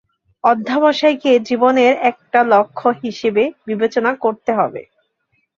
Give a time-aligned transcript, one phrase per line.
[0.43, 4.81] অধ্যবসায়কে জীবনের একটা লক্ষ্য হিসেবে বিবেচনা করতে হবে।